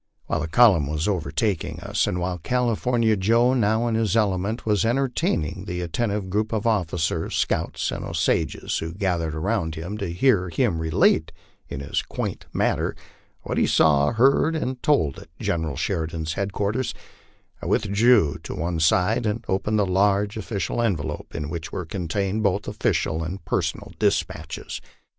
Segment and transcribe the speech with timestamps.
[0.25, 4.83] While the column was overtaking us, and while California Joe, now in his element, was
[4.83, 10.49] entertaining the attentive group of officers, scouts, and Osages who gathered around him to hear
[10.49, 11.31] him relate
[11.69, 12.95] in his quaint manner
[13.43, 16.95] what he saw, heard, and told at General Sheridan's headquarters,
[17.61, 22.41] I withdrew to one side and opened the large official envelope in which were contained
[22.41, 24.81] both offi cial and personal despatches.